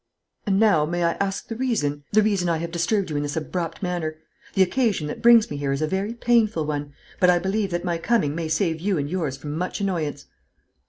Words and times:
And 0.47 0.59
now 0.59 0.83
may 0.83 1.03
I 1.03 1.11
ask 1.19 1.47
the 1.47 1.55
reason?" 1.55 2.03
"The 2.13 2.23
reason 2.23 2.49
I 2.49 2.57
have 2.57 2.71
disturbed 2.71 3.11
you 3.11 3.17
in 3.17 3.21
this 3.21 3.37
abrupt 3.37 3.83
manner. 3.83 4.15
The 4.55 4.63
occasion 4.63 5.05
that 5.05 5.21
brings 5.21 5.51
me 5.51 5.57
here 5.57 5.71
is 5.71 5.83
a 5.83 5.85
very 5.85 6.15
painful 6.15 6.65
one; 6.65 6.93
but 7.19 7.29
I 7.29 7.37
believe 7.37 7.69
that 7.69 7.85
my 7.85 7.99
coming 7.99 8.33
may 8.33 8.47
save 8.47 8.81
you 8.81 8.97
and 8.97 9.07
yours 9.07 9.37
from 9.37 9.55
much 9.55 9.79
annoyance." 9.79 10.25